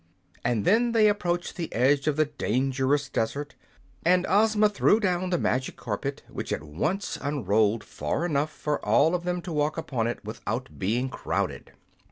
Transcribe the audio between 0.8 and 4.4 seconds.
they approached the edge of the dangerous desert, and